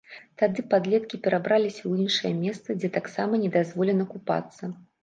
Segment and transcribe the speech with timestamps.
[0.41, 4.63] Тады падлеткі перабраліся ў іншае месца, дзе таксама не дазволена купацца.